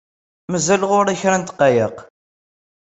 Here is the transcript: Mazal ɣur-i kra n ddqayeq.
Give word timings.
Mazal 0.51 0.81
ɣur-i 0.89 1.15
kra 1.21 1.37
n 1.37 1.43
ddqayeq. 1.43 1.97